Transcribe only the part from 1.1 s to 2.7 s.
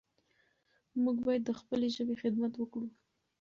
باید د خپلې ژبې خدمت